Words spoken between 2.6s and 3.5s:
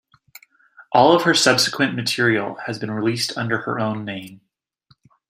has been released